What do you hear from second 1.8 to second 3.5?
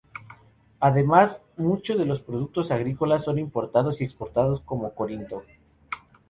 de los productos agrícolas son